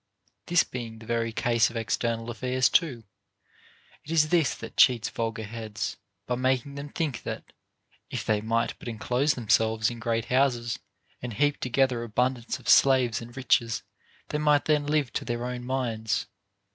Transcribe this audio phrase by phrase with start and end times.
[0.47, 3.03] This being the very case of external aifairs too,
[4.03, 7.53] it is this that cheats vulgar heads, by making them think that,
[8.09, 10.79] if they might but enclose themselves in great houses
[11.21, 13.83] and heap together abundance of slaves and riches,
[14.29, 16.25] they might then live to their own minds.